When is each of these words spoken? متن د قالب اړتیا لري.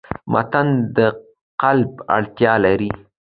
متن 0.31 0.67
د 0.97 0.97
قالب 1.61 1.91
اړتیا 2.15 2.53
لري. 2.65 2.91